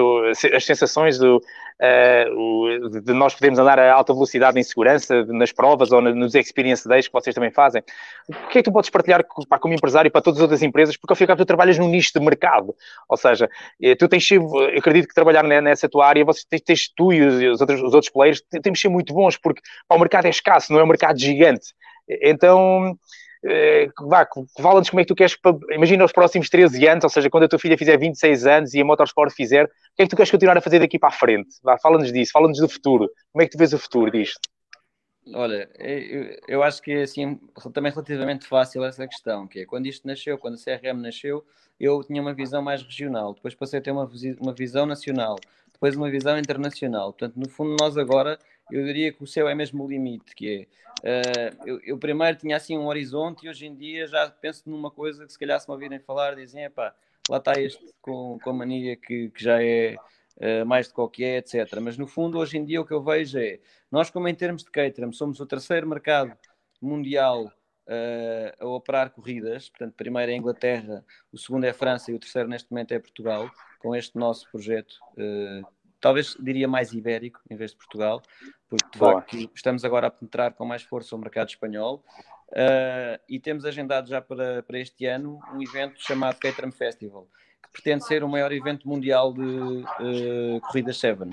as 0.55 0.65
sensações 0.67 1.17
do, 1.17 1.39
uh, 1.39 3.01
de 3.01 3.15
nós 3.15 3.35
podermos 3.35 3.59
andar 3.59 3.79
a 3.79 3.95
alta 3.95 4.13
velocidade 4.13 4.61
em 4.61 4.63
segurança 4.63 5.25
nas 5.25 5.53
provas 5.53 5.91
ou 5.91 6.03
nos 6.03 6.35
experience 6.35 6.87
days 6.87 7.07
que 7.07 7.13
vocês 7.15 7.35
também 7.35 7.51
fazem? 7.51 7.83
O 8.29 8.49
que 8.49 8.59
é 8.59 8.63
que 8.63 8.65
tu 8.65 8.73
podes 8.73 8.91
partilhar 8.91 9.25
como 9.25 9.73
empresário 9.73 10.11
para 10.11 10.21
todas 10.21 10.39
as 10.39 10.43
outras 10.43 10.63
empresas? 10.63 10.95
Porque 10.99 11.13
ao 11.13 11.17
fim 11.17 11.23
e 11.23 11.25
ao 11.25 11.29
cabo 11.29 11.45
tu 11.45 11.47
trabalhas 11.47 11.79
num 11.79 11.89
nicho 11.89 12.13
de 12.13 12.21
mercado. 12.21 12.75
Ou 13.09 13.17
seja, 13.17 13.49
eh, 13.81 13.95
tu 13.95 14.07
tens 14.07 14.31
eu 14.31 14.47
acredito 14.77 15.09
que 15.09 15.15
trabalhar 15.15 15.43
nessa 15.45 15.89
tua 15.89 16.07
área, 16.07 16.25
vocês 16.27 16.45
tens, 16.45 16.91
tu 16.95 17.11
e 17.11 17.49
os 17.49 17.61
outros, 17.61 17.81
os 17.81 17.95
outros 17.95 18.11
players 18.11 18.43
temos 18.63 18.79
de 18.79 18.83
ser 18.83 18.89
muito 18.91 19.15
bons, 19.15 19.39
porque 19.39 19.63
o 19.89 19.99
mercado 19.99 20.27
é 20.27 20.31
escasso, 20.31 20.73
não 20.73 20.81
é 20.81 20.85
um 20.85 20.89
mercado 20.89 21.19
gigante. 21.19 21.75
Então, 22.09 22.97
eh, 23.45 23.89
vá, 24.01 24.27
fala-nos 24.61 24.91
como 24.91 25.01
é 25.01 25.05
que 25.05 25.09
tu 25.09 25.15
queres, 25.15 25.37
imagina 25.71 26.05
os 26.05 26.13
próximos 26.13 26.49
13 26.49 26.87
anos, 26.89 27.05
ou 27.05 27.11
seja, 27.11 27.31
quando 27.31 27.45
a 27.45 27.49
tua 27.49 27.59
filha 27.59 27.79
fizer 27.79 27.97
26 27.97 28.47
anos 28.47 28.75
e 28.75 28.81
a 28.81 28.85
Motorsport 28.85 29.33
fizer, 29.33 29.65
o 29.65 29.69
que 29.97 30.03
é 30.03 30.05
que 30.05 30.11
tu 30.11 30.17
queres 30.17 30.31
continuar 30.31 30.57
a 30.57 30.61
fazer 30.61 30.79
daqui 30.79 30.99
para 30.99 31.11
a 31.11 31.13
frente? 31.13 31.57
Vá, 31.63 31.79
fala-nos 31.79 32.13
disso, 32.13 32.33
fala-nos 32.33 32.59
do 32.59 32.69
futuro. 32.69 33.09
Como 33.33 33.43
é 33.43 33.47
que 33.47 33.53
tu 33.53 33.59
vês 33.59 33.73
o 33.73 33.79
futuro 33.79 34.11
disto? 34.11 34.41
Olha, 35.35 35.69
eu, 35.79 36.39
eu 36.47 36.63
acho 36.63 36.81
que 36.81 36.93
é 36.93 37.03
assim, 37.03 37.41
também 37.73 37.91
relativamente 37.91 38.47
fácil 38.47 38.85
essa 38.85 39.07
questão, 39.09 39.47
que 39.47 39.61
é 39.61 39.67
quando 39.67 39.87
isto 39.87 40.07
nasceu, 40.07 40.39
quando 40.39 40.55
a 40.55 40.59
CRM 40.59 41.01
nasceu, 41.01 41.45
eu 41.81 42.03
tinha 42.05 42.23
uma 42.23 42.33
visão 42.33 42.63
mais 42.63 42.83
regional, 42.83 43.35
depois 43.35 43.55
passei 43.55 43.81
a 43.81 43.83
ter 43.83 43.91
uma, 43.91 44.09
uma 44.41 44.53
visão 44.53 44.87
nacional, 44.87 45.37
depois 45.73 45.97
uma 45.97 46.09
visão 46.09 46.39
internacional. 46.39 47.13
Portanto, 47.13 47.35
no 47.37 47.49
fundo, 47.49 47.77
nós 47.79 47.99
agora 47.99 48.39
eu 48.71 48.85
diria 48.85 49.13
que 49.13 49.23
o 49.23 49.27
céu 49.27 49.49
é 49.49 49.55
mesmo 49.55 49.85
o 49.85 49.89
limite, 49.89 50.35
que 50.35 50.49
é, 50.49 50.67
uh, 51.01 51.67
eu, 51.67 51.81
eu, 51.83 51.99
primeiro 51.99 52.37
tinha 52.37 52.57
assim 52.57 52.77
um 52.77 52.87
horizonte 52.87 53.47
e 53.47 53.49
hoje 53.49 53.67
em 53.67 53.75
dia 53.75 54.07
já 54.07 54.31
penso 54.31 54.69
numa 54.69 54.91
coisa 54.91 55.27
que 55.27 55.33
se 55.33 55.39
calhar 55.39 55.61
se 55.61 55.69
me 55.69 55.75
ouvirem 55.75 55.99
falar 55.99 56.35
dizem, 56.35 56.65
epá, 56.65 56.95
lá 57.29 57.39
está 57.39 57.53
este 57.61 57.85
com, 58.01 58.39
com 58.43 58.51
a 58.51 58.53
mania 58.53 58.97
que, 58.97 59.31
que 59.31 59.43
já 59.43 59.63
é 59.63 59.97
uh, 60.37 60.67
mais 60.67 60.89
de 60.89 60.95
qualquer, 60.95 61.39
etc. 61.39 61.79
Mas 61.81 61.97
no 61.97 62.07
fundo 62.07 62.39
hoje 62.39 62.59
em 62.59 62.65
dia 62.65 62.81
o 62.81 62.85
que 62.85 62.93
eu 62.93 63.03
vejo 63.03 63.39
é, 63.39 63.61
nós 63.91 64.11
como 64.11 64.29
em 64.29 64.35
termos 64.35 64.63
de 64.63 64.71
catering 64.71 65.13
somos 65.13 65.41
o 65.41 65.47
terceiro 65.47 65.89
mercado 65.89 66.37
mundial 66.81 67.45
uh, 67.45 68.65
a 68.65 68.67
operar 68.67 69.11
corridas, 69.11 69.69
portanto 69.69 69.95
primeiro 69.95 70.31
é 70.31 70.35
a 70.35 70.39
Inglaterra, 70.39 71.05
o 71.33 71.39
segundo 71.39 71.65
é 71.65 71.71
a 71.71 71.75
França 71.75 72.11
e 72.11 72.15
o 72.15 72.19
terceiro 72.19 72.49
neste 72.49 72.71
momento 72.71 72.93
é 72.93 72.99
Portugal, 72.99 73.51
com 73.79 73.95
este 73.95 74.17
nosso 74.17 74.51
projeto 74.51 74.97
talvez 76.01 76.37
diria 76.39 76.69
mais 76.69 76.93
ibérico 76.93 77.41
em 77.51 77.57
vez 77.57 77.71
de 77.73 77.77
Portugal, 77.77 78.23
porque 78.69 78.91
de 78.93 78.99
facto 78.99 79.51
estamos 79.55 79.85
agora 79.85 80.09
a 80.09 80.11
penetrar 80.11 80.53
com 80.53 80.65
mais 80.65 80.83
força 80.83 81.15
o 81.15 81.19
mercado 81.19 81.49
espanhol 81.49 82.05
uh, 82.51 83.21
e 83.29 83.39
temos 83.39 83.65
agendado 83.65 84.09
já 84.09 84.21
para, 84.21 84.63
para 84.63 84.79
este 84.79 85.07
ano 85.07 85.41
um 85.53 85.63
evento 85.63 86.03
chamado 86.03 86.39
Caterham 86.39 86.73
Festival, 86.73 87.29
que 87.63 87.71
pretende 87.73 88.05
ser 88.05 88.23
o 88.25 88.29
maior 88.29 88.53
evento 88.53 88.89
mundial 88.89 89.33
de 89.33 89.41
uh, 89.41 90.61
corridas 90.63 90.99
Seven. 90.99 91.31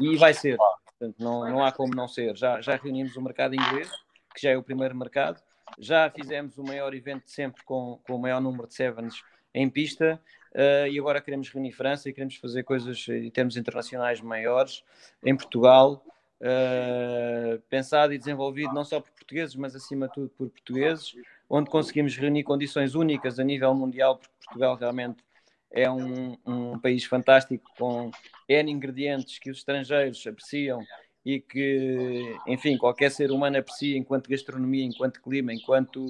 E 0.00 0.16
vai 0.16 0.34
ser, 0.34 0.56
portanto, 0.56 1.16
não, 1.18 1.48
não 1.48 1.64
há 1.64 1.72
como 1.72 1.94
não 1.94 2.08
ser. 2.08 2.36
Já, 2.36 2.60
já 2.60 2.76
reunimos 2.76 3.16
o 3.16 3.22
mercado 3.22 3.54
inglês, 3.54 3.90
que 4.34 4.42
já 4.42 4.50
é 4.50 4.56
o 4.56 4.62
primeiro 4.62 4.96
mercado, 4.96 5.40
já 5.78 6.10
fizemos 6.10 6.58
o 6.58 6.64
maior 6.64 6.94
evento 6.94 7.24
de 7.24 7.32
sempre 7.32 7.62
com, 7.64 8.00
com 8.06 8.16
o 8.16 8.18
maior 8.18 8.40
número 8.40 8.66
de 8.66 8.74
sevens 8.74 9.22
em 9.54 9.68
pista. 9.68 10.20
Uh, 10.52 10.88
e 10.90 10.98
agora 10.98 11.20
queremos 11.20 11.48
reunir 11.48 11.72
França 11.72 12.08
e 12.08 12.12
queremos 12.12 12.36
fazer 12.36 12.64
coisas 12.64 13.06
em 13.08 13.30
termos 13.30 13.56
internacionais 13.56 14.20
maiores 14.20 14.82
em 15.24 15.36
Portugal, 15.36 16.04
uh, 16.40 17.60
pensado 17.68 18.12
e 18.12 18.18
desenvolvido 18.18 18.74
não 18.74 18.84
só 18.84 19.00
por 19.00 19.10
portugueses, 19.12 19.54
mas 19.54 19.76
acima 19.76 20.08
de 20.08 20.14
tudo 20.14 20.28
por 20.30 20.48
portugueses, 20.48 21.14
onde 21.48 21.70
conseguimos 21.70 22.16
reunir 22.16 22.42
condições 22.42 22.94
únicas 22.94 23.38
a 23.38 23.44
nível 23.44 23.72
mundial, 23.74 24.16
porque 24.16 24.34
Portugal 24.44 24.74
realmente 24.76 25.22
é 25.70 25.88
um, 25.88 26.36
um 26.44 26.78
país 26.80 27.04
fantástico 27.04 27.70
com 27.78 28.10
N 28.48 28.72
ingredientes 28.72 29.38
que 29.38 29.50
os 29.50 29.58
estrangeiros 29.58 30.26
apreciam 30.26 30.84
e 31.24 31.40
que, 31.40 32.36
enfim, 32.46 32.76
qualquer 32.76 33.10
ser 33.10 33.30
humano 33.30 33.58
aprecia 33.58 33.96
enquanto 33.96 34.28
gastronomia, 34.28 34.84
enquanto 34.84 35.22
clima, 35.22 35.52
enquanto 35.52 36.06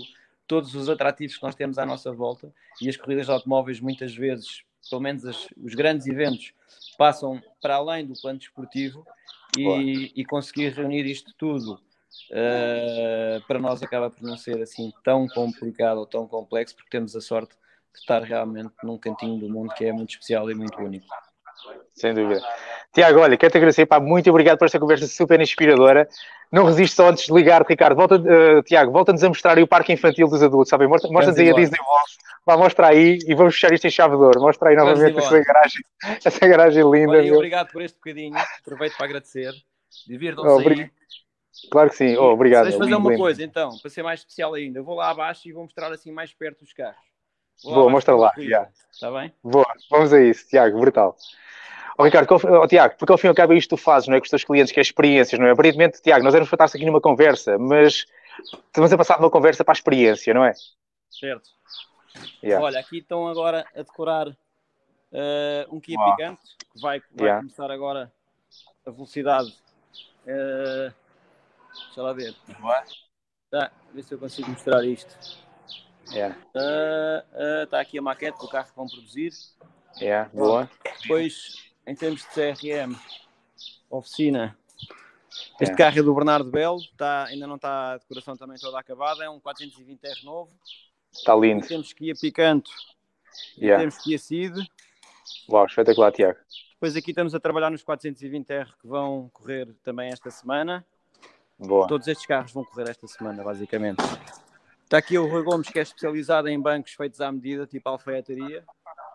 todos 0.50 0.75
os 0.75 0.88
atrativos 0.88 1.37
que 1.37 1.42
nós 1.45 1.54
temos 1.54 1.78
à 1.78 1.87
nossa 1.87 2.12
volta. 2.12 2.52
E 2.83 2.88
as 2.88 2.97
corridas 2.97 3.26
de 3.26 3.33
automóveis 3.33 3.78
muitas 3.78 4.12
vezes, 4.16 4.64
pelo 4.90 5.00
menos 5.00 5.25
as, 5.25 5.47
os 5.57 5.76
grandes 5.76 6.09
eventos, 6.09 6.52
passam 6.99 7.40
para 7.62 7.76
além 7.76 8.04
do 8.04 8.21
plano 8.21 8.40
desportivo. 8.40 9.07
E, 9.57 10.12
e 10.14 10.25
conseguir 10.25 10.71
reunir 10.71 11.07
isto 11.07 11.33
tudo 11.37 11.75
uh, 11.75 13.45
para 13.49 13.59
nós 13.59 13.83
acaba 13.83 14.09
por 14.09 14.23
não 14.23 14.37
ser 14.37 14.62
assim 14.62 14.92
tão 15.02 15.26
complicado 15.26 15.99
ou 15.99 16.07
tão 16.07 16.25
complexo 16.25 16.76
porque 16.76 16.88
temos 16.88 17.16
a 17.16 17.21
sorte 17.21 17.57
de 17.92 17.99
estar 17.99 18.23
realmente 18.23 18.73
num 18.85 18.97
cantinho 18.97 19.40
do 19.40 19.49
mundo 19.49 19.75
que 19.75 19.85
é 19.85 19.92
muito 19.92 20.11
especial 20.11 20.49
e 20.49 20.54
muito 20.54 20.80
único. 20.80 21.07
Sem 21.95 22.14
dúvida. 22.14 22.40
Tiago, 22.93 23.21
olha, 23.21 23.37
quero-te 23.37 23.57
agradecer, 23.57 23.87
pá, 23.87 24.00
muito 24.00 24.29
obrigado 24.31 24.59
por 24.59 24.64
esta 24.64 24.79
conversa 24.79 25.07
super 25.07 25.40
inspiradora. 25.40 26.09
Não 26.50 26.64
resisto 26.64 26.97
só 26.97 27.09
antes 27.09 27.26
de 27.26 27.33
ligar, 27.33 27.64
Ricardo. 27.64 27.95
Volta, 27.95 28.17
uh, 28.17 28.62
Tiago, 28.64 28.90
volta-nos 28.90 29.23
a 29.23 29.29
mostrar 29.29 29.57
aí 29.57 29.62
o 29.62 29.69
parque 29.69 29.93
infantil 29.93 30.26
dos 30.26 30.43
adultos, 30.43 30.69
sabem? 30.69 30.88
Mostra-nos 30.88 31.38
aí 31.38 31.50
a 31.50 31.55
Disney 31.55 31.79
World. 31.79 32.12
Vá, 32.45 32.57
mostra 32.57 32.88
aí 32.88 33.19
e 33.26 33.35
vamos 33.35 33.55
fechar 33.55 33.73
isto 33.73 33.87
em 33.87 33.90
chave 33.90 34.17
de 34.17 34.23
ouro. 34.23 34.40
Mostra 34.40 34.71
aí 34.71 34.76
novamente 34.76 35.19
essa 35.19 35.38
garagem, 35.40 35.85
essa 36.25 36.49
garagem 36.49 36.90
linda. 36.90 37.19
Olha, 37.19 37.35
obrigado 37.35 37.71
por 37.71 37.83
este 37.83 37.95
bocadinho. 37.97 38.37
Aproveito 38.61 38.97
para 38.97 39.07
agradecer. 39.07 39.52
Divirtam-se 40.09 40.67
oh, 40.67 40.69
aí. 40.69 40.90
Claro 41.71 41.90
que 41.90 41.97
sim. 41.97 42.17
Oh, 42.17 42.33
obrigado. 42.33 42.64
Deixa 42.64 42.79
fazer 42.79 42.95
uma 42.95 43.11
lindo. 43.11 43.23
coisa, 43.23 43.45
então, 43.45 43.71
para 43.81 43.90
ser 43.90 44.02
mais 44.02 44.21
especial 44.21 44.55
ainda. 44.55 44.81
Eu 44.81 44.85
vou 44.85 44.97
lá 44.97 45.11
abaixo 45.11 45.49
e 45.49 45.52
vou 45.52 45.62
mostrar 45.62 45.93
assim 45.93 46.11
mais 46.11 46.33
perto 46.33 46.62
os 46.62 46.73
carros. 46.73 47.10
Vou 47.64 47.75
Boa, 47.75 47.90
mostra 47.90 48.14
lá. 48.17 48.33
Está 48.90 49.11
bem? 49.11 49.33
Boa, 49.43 49.67
vamos 49.90 50.12
a 50.12 50.21
isso, 50.21 50.49
Tiago, 50.49 50.79
brutal. 50.81 51.17
Oh, 51.99 52.05
Ricardo, 52.05 52.26
oh, 52.33 52.67
Tiago, 52.67 52.97
porque 52.99 53.12
ao 53.12 53.19
fim 53.19 53.26
e 53.26 53.29
ao 53.29 53.35
cabo 53.35 53.52
é 53.52 53.59
isto 53.59 53.69
que 53.69 53.76
tu 53.76 53.83
fazes, 53.83 54.09
não 54.09 54.17
é? 54.17 54.21
Com 54.21 54.25
os 54.25 54.31
teus 54.31 54.45
clientes, 54.45 54.73
que 54.73 54.81
é 54.81 54.83
experiências, 54.83 55.38
não 55.38 55.47
é? 55.47 55.50
Aparentemente, 55.50 56.00
Tiago, 56.00 56.25
nós 56.25 56.35
éramos 56.35 56.49
para 56.49 56.64
estar 56.64 56.79
aqui 56.79 56.87
numa 56.87 57.00
conversa, 57.00 57.59
mas 57.59 58.07
estamos 58.38 58.93
a 58.93 58.97
passar 58.97 59.17
de 59.17 59.25
uma 59.25 59.31
conversa 59.31 59.64
para 59.64 59.73
a 59.73 59.75
experiência, 59.76 60.33
não 60.33 60.45
é? 60.45 60.55
Certo. 61.11 61.50
Yeah. 62.43 62.64
Olha, 62.64 62.81
aqui 62.81 62.99
estão 62.99 63.29
agora 63.29 63.67
a 63.75 63.83
decorar 63.83 64.29
uh, 64.29 64.37
um 65.71 65.79
Kia 65.79 65.99
wow. 65.99 66.17
Picante, 66.17 66.40
que 66.73 66.81
vai, 66.81 67.00
vai 67.00 67.26
yeah. 67.26 67.40
começar 67.40 67.71
agora 67.71 68.11
a 68.87 68.90
velocidade. 68.90 69.55
Uh, 70.26 70.93
deixa 71.87 72.02
lá 72.02 72.12
ver. 72.12 72.35
Tá, 73.50 73.71
ver 73.93 74.02
se 74.02 74.14
eu 74.14 74.19
consigo 74.19 74.50
mostrar 74.50 74.85
isto. 74.85 75.17
Yeah. 76.12 76.37
Uh, 76.55 77.62
está 77.64 77.81
aqui 77.81 77.99
a 77.99 78.02
maquete 78.02 78.38
do 78.38 78.49
carro 78.49 78.69
que 78.69 78.76
vão 78.76 78.87
produzir. 78.87 79.33
Yeah, 80.00 80.31
boa. 80.33 80.69
Depois 81.02 81.71
em 81.87 81.95
termos 81.95 82.23
de 82.23 82.29
CRM, 82.29 82.95
oficina. 83.88 84.57
Este 85.61 85.75
é. 85.75 85.76
carro 85.76 85.99
é 85.99 86.02
do 86.02 86.14
Bernardo 86.14 86.50
Belo, 86.50 86.79
está, 86.79 87.25
ainda 87.25 87.47
não 87.47 87.57
está 87.57 87.93
a 87.93 87.99
decoração 87.99 88.37
também 88.37 88.57
toda 88.59 88.79
acabada, 88.79 89.25
é 89.25 89.31
um 89.31 89.40
420R 89.40 90.25
novo. 90.25 90.50
Está 91.12 91.35
lindo. 91.35 91.67
Temos 91.67 91.93
que 91.93 92.07
ir 92.07 92.12
a 92.12 92.14
Picanto, 92.14 92.71
yeah. 93.59 93.81
temos 93.81 93.99
que 93.99 94.12
ir 94.12 94.14
a 94.14 94.19
Cid. 94.19 94.71
Uau, 95.49 95.67
espetacular, 95.67 96.12
Tiago. 96.12 96.38
Depois 96.75 96.97
aqui 96.97 97.11
estamos 97.11 97.35
a 97.35 97.40
trabalhar 97.40 97.71
nos 97.71 97.85
420R 97.85 98.67
que 98.81 98.87
vão 98.87 99.29
correr 99.33 99.69
também 99.83 100.11
esta 100.11 100.31
semana. 100.31 100.85
Boa. 101.59 101.87
Todos 101.87 102.09
estes 102.09 102.26
carros 102.26 102.52
vão 102.52 102.64
correr 102.64 102.88
esta 102.88 103.07
semana, 103.07 103.43
basicamente. 103.43 104.02
Está 104.90 104.99
aqui 104.99 105.16
o 105.16 105.25
Rui 105.25 105.44
Gomes, 105.44 105.68
que 105.68 105.78
é 105.78 105.82
especializado 105.82 106.49
em 106.49 106.61
bancos 106.61 106.94
feitos 106.94 107.20
à 107.20 107.30
medida, 107.30 107.64
tipo 107.64 107.88
alfaiataria. 107.88 108.64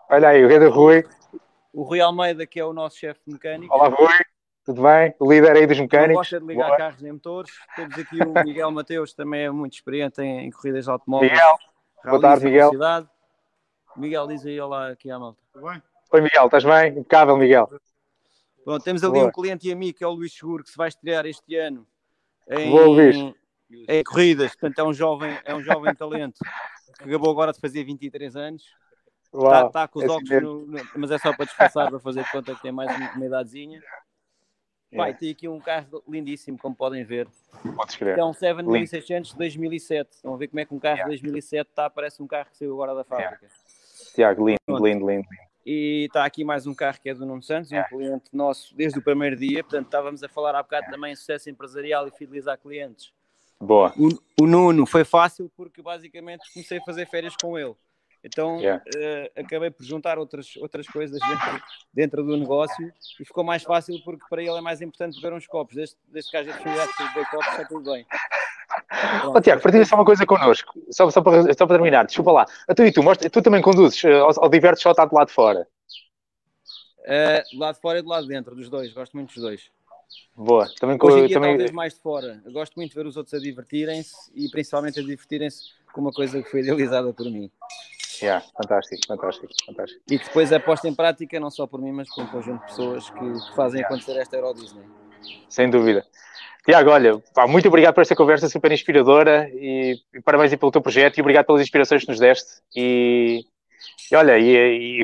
Olha 0.08 0.28
aí, 0.30 0.42
o 0.42 0.70
Rui 0.70 1.04
o 1.70 1.82
Rui 1.82 2.00
Almeida, 2.00 2.46
que 2.46 2.58
é 2.58 2.64
o 2.64 2.72
nosso 2.72 2.96
chefe 2.96 3.20
mecânico. 3.26 3.74
Olá, 3.74 3.88
Rui, 3.88 4.08
tudo 4.64 4.82
bem? 4.82 5.14
O 5.20 5.30
líder 5.30 5.54
aí 5.54 5.66
dos 5.66 5.78
mecânicos. 5.78 6.16
Gosta 6.16 6.40
de 6.40 6.46
ligar 6.46 6.68
Boa. 6.68 6.78
carros 6.78 7.02
nem 7.02 7.12
motores. 7.12 7.52
Temos 7.76 7.98
aqui 7.98 8.18
o 8.22 8.42
Miguel 8.42 8.70
Mateus, 8.70 9.12
também 9.12 9.42
é 9.42 9.50
muito 9.50 9.74
experiente 9.74 10.22
em, 10.22 10.46
em 10.46 10.50
corridas 10.50 10.86
de 10.86 10.90
automóveis. 10.90 11.30
Miguel, 11.30 11.58
boa 12.06 12.20
tarde, 12.22 12.44
Miguel. 12.46 12.70
Miguel, 13.98 14.26
diz 14.28 14.46
aí 14.46 14.58
olá 14.58 14.88
aqui 14.88 15.10
à 15.10 15.18
malta. 15.18 15.38
Tudo 15.52 15.66
bem? 15.66 15.82
Oi, 16.10 16.20
Miguel, 16.22 16.46
estás 16.46 16.64
bem? 16.64 16.92
Impecável, 16.92 17.36
Miguel. 17.36 17.68
Pronto, 18.64 18.82
temos 18.82 19.04
ali 19.04 19.12
Boa. 19.12 19.26
um 19.26 19.30
cliente 19.30 19.68
e 19.68 19.72
amigo 19.72 19.98
que 19.98 20.04
é 20.04 20.06
o 20.06 20.12
Luís 20.12 20.32
Seguro, 20.32 20.64
que 20.64 20.70
se 20.70 20.76
vai 20.78 20.88
estrear 20.88 21.26
este 21.26 21.54
ano 21.54 21.86
em, 22.48 22.70
em 23.70 24.04
corridas. 24.04 24.52
Portanto, 24.52 24.78
é 24.78 24.84
um 24.84 24.92
jovem, 24.92 25.38
é 25.44 25.54
um 25.54 25.62
jovem 25.62 25.94
talento 25.94 26.38
que 26.98 27.04
acabou 27.04 27.30
agora 27.30 27.52
de 27.52 27.60
fazer 27.60 27.84
23 27.84 28.36
anos. 28.36 28.64
Está 29.32 29.68
tá 29.68 29.88
com 29.88 29.98
os 29.98 30.04
é 30.04 30.08
óculos, 30.08 30.42
no, 30.42 30.66
no, 30.66 30.80
mas 30.96 31.10
é 31.10 31.18
só 31.18 31.34
para 31.34 31.44
disfarçar, 31.44 31.90
para 31.90 32.00
fazer 32.00 32.24
de 32.24 32.30
conta 32.30 32.54
que 32.54 32.62
tem 32.62 32.72
mais 32.72 32.94
uma, 32.96 33.12
uma 33.12 33.26
idadezinha. 33.26 33.82
É. 34.92 34.96
Pai, 34.96 35.14
tem 35.14 35.30
aqui 35.30 35.48
um 35.48 35.60
carro 35.60 36.02
lindíssimo, 36.08 36.56
como 36.58 36.74
podem 36.74 37.04
ver. 37.04 37.28
Podes 37.74 37.96
crer. 37.96 38.18
É 38.18 38.24
um 38.24 38.32
7600 38.32 39.32
de 39.32 39.36
2007. 39.36 40.10
Estão 40.12 40.34
a 40.34 40.36
ver 40.36 40.48
como 40.48 40.60
é 40.60 40.64
que 40.64 40.74
um 40.74 40.78
carro 40.78 40.98
de 40.98 41.06
2007 41.06 41.68
está, 41.68 41.90
parece 41.90 42.22
um 42.22 42.26
carro 42.26 42.48
que 42.50 42.56
saiu 42.56 42.72
agora 42.72 42.94
da 42.94 43.04
fábrica. 43.04 43.44
Yeah. 43.44 43.56
Tiago, 44.14 44.48
lindo, 44.48 44.60
lindo, 44.68 44.86
lindo, 44.86 45.10
lindo. 45.10 45.28
E 45.66 46.04
está 46.06 46.24
aqui 46.24 46.44
mais 46.44 46.66
um 46.66 46.74
carro 46.74 46.98
que 47.00 47.10
é 47.10 47.14
do 47.14 47.26
Nuno 47.26 47.42
Santos, 47.42 47.72
um 47.72 47.82
cliente 47.88 48.30
nosso 48.32 48.74
desde 48.76 49.00
o 49.00 49.02
primeiro 49.02 49.34
dia. 49.34 49.64
Portanto, 49.64 49.86
estávamos 49.86 50.22
a 50.22 50.28
falar 50.28 50.54
há 50.54 50.62
bocado 50.62 50.88
também 50.88 51.14
sucesso 51.16 51.50
empresarial 51.50 52.06
e 52.06 52.12
fidelizar 52.12 52.56
clientes. 52.56 53.12
Boa. 53.60 53.92
O, 53.96 54.42
o 54.42 54.46
Nuno 54.46 54.86
foi 54.86 55.04
fácil 55.04 55.50
porque 55.56 55.82
basicamente 55.82 56.42
comecei 56.52 56.78
a 56.78 56.82
fazer 56.82 57.06
férias 57.06 57.34
com 57.40 57.58
ele. 57.58 57.74
Então 58.22 58.58
yeah. 58.58 58.82
uh, 58.84 59.40
acabei 59.40 59.70
por 59.70 59.84
juntar 59.84 60.18
outras, 60.18 60.56
outras 60.56 60.86
coisas 60.88 61.18
dentro, 61.20 61.62
dentro, 61.94 62.24
do 62.24 62.36
negócio 62.36 62.92
e 63.20 63.24
ficou 63.24 63.44
mais 63.44 63.62
fácil 63.62 64.00
porque 64.04 64.24
para 64.28 64.42
ele 64.42 64.56
é 64.56 64.60
mais 64.60 64.82
importante 64.82 65.20
beber 65.20 65.36
uns 65.36 65.46
copos. 65.46 65.76
Desde, 65.76 65.96
desde 66.08 66.30
que 66.30 66.36
haja 66.36 66.52
disponibilidade 66.52 66.92
de 66.92 67.08
beber 67.08 67.30
copos, 67.30 67.46
está 67.46 67.64
tudo 67.66 67.92
bem. 67.92 68.06
Pronto. 69.20 69.38
Oh, 69.38 69.40
Tiago, 69.40 69.62
partilha 69.62 69.84
só 69.84 69.94
uma 69.94 70.04
coisa 70.04 70.26
connosco, 70.26 70.74
só, 70.90 71.08
só, 71.10 71.22
para, 71.22 71.42
só 71.54 71.66
para 71.66 71.76
terminar, 71.76 72.04
desculpa 72.04 72.32
lá. 72.32 72.46
A 72.68 72.74
tu 72.74 72.82
e 72.82 72.92
tu, 72.92 73.02
mostra, 73.02 73.30
tu 73.30 73.40
também 73.40 73.62
conduzes 73.62 74.04
eh, 74.04 74.22
ou, 74.22 74.30
ou 74.36 74.48
divertes 74.48 74.82
só 74.82 74.90
estar 74.90 75.06
do 75.06 75.14
lado 75.14 75.28
de 75.28 75.34
fora? 75.34 75.68
Uh, 77.00 77.54
do 77.54 77.60
lado 77.60 77.76
de 77.76 77.80
fora 77.80 77.98
e 78.00 78.02
do 78.02 78.08
lado 78.08 78.22
de 78.24 78.28
dentro, 78.28 78.56
dos 78.56 78.68
dois, 78.68 78.92
gosto 78.92 79.16
muito 79.16 79.32
dos 79.32 79.42
dois. 79.42 79.70
Boa, 80.36 80.68
também 80.78 80.98
Hoje 81.00 81.18
em 81.18 81.26
dia, 81.26 81.36
também... 81.36 81.52
talvez 81.52 81.70
mais 81.72 81.94
de 81.94 82.00
fora. 82.00 82.42
Eu 82.44 82.52
gosto 82.52 82.74
muito 82.76 82.90
de 82.90 82.96
ver 82.96 83.06
os 83.06 83.16
outros 83.16 83.32
a 83.34 83.38
divertirem-se 83.38 84.14
e 84.34 84.48
principalmente 84.50 85.00
a 85.00 85.02
divertirem-se 85.02 85.70
com 85.92 86.00
uma 86.02 86.12
coisa 86.12 86.42
que 86.42 86.50
foi 86.50 86.60
idealizada 86.60 87.12
por 87.12 87.24
mim. 87.24 87.50
Yeah, 88.22 88.44
fantástico, 88.56 89.06
fantástico, 89.06 89.52
fantástico. 89.66 90.02
E 90.10 90.18
depois 90.18 90.52
é 90.52 90.58
posta 90.58 90.88
em 90.88 90.94
prática 90.94 91.38
não 91.40 91.50
só 91.50 91.66
por 91.66 91.80
mim, 91.80 91.92
mas 91.92 92.08
por 92.14 92.24
um 92.24 92.26
conjunto 92.26 92.60
de 92.60 92.66
pessoas 92.66 93.10
que, 93.10 93.18
que 93.18 93.56
fazem 93.56 93.80
yeah. 93.80 93.86
acontecer 93.86 94.18
esta 94.18 94.36
Euro 94.36 94.54
Disney. 94.54 94.84
Sem 95.48 95.70
dúvida. 95.70 96.04
Tiago, 96.66 96.90
olha, 96.90 97.18
pá, 97.32 97.46
muito 97.46 97.68
obrigado 97.68 97.94
por 97.94 98.00
esta 98.00 98.16
conversa 98.16 98.48
super 98.48 98.72
inspiradora 98.72 99.48
e, 99.52 99.96
e 100.14 100.20
parabéns 100.20 100.54
pelo 100.56 100.72
teu 100.72 100.82
projeto 100.82 101.16
e 101.16 101.20
obrigado 101.20 101.46
pelas 101.46 101.62
inspirações 101.62 102.02
que 102.02 102.10
nos 102.10 102.18
deste. 102.18 102.60
E, 102.74 103.44
e 104.10 104.16
olha, 104.16 104.38
e, 104.38 105.00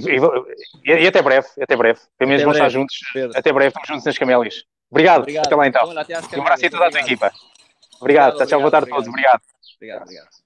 e, 0.85 1.06
até 1.06 1.23
breve, 1.23 1.47
até 1.61 1.76
breve. 1.76 2.00
Pelo 2.18 2.28
menos 2.28 2.42
vamos 2.42 2.56
estar 2.56 2.68
juntos. 2.68 2.97
Pedro. 3.12 3.38
Até 3.38 3.52
breve, 3.52 3.68
estamos 3.68 3.88
juntos 3.88 4.04
nas 4.04 4.18
camélias. 4.18 4.64
Obrigado. 4.93 5.23
obrigado. 5.23 5.47
Até 5.47 5.57
lá 5.57 5.67
então. 5.67 5.89
Um 5.89 6.43
abraço 6.43 6.67
a 6.67 6.71
toda 6.71 6.87
a 6.87 6.91
tua 6.91 7.01
equipa. 7.01 7.33
Obrigado. 7.99 8.35
obrigado 8.35 8.37
tchau, 8.37 8.47
tchau. 8.47 8.61
Boa 8.61 8.71
tarde 8.71 8.91
a 8.91 8.95
todos. 8.95 9.09
Obrigado. 9.09 9.41
Obrigado, 9.77 10.03
obrigado. 10.03 10.42